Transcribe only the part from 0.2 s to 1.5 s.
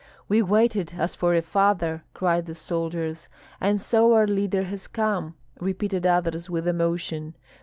"We waited as for a